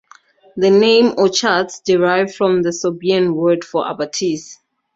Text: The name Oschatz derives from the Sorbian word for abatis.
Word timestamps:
The 0.57 0.71
name 0.71 1.11
Oschatz 1.17 1.83
derives 1.83 2.35
from 2.35 2.63
the 2.63 2.69
Sorbian 2.71 3.35
word 3.35 3.63
for 3.63 3.83
abatis. 3.85 4.57